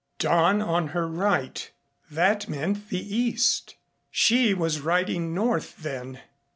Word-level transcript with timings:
Dawn 0.17 0.63
on 0.63 0.87
her 0.97 1.07
right 1.07 1.69
that 2.09 2.49
meant 2.49 2.89
the 2.89 3.15
east. 3.15 3.75
She 4.09 4.51
was 4.51 4.81
riding 4.81 5.31
north, 5.35 5.83
then. 5.83 6.19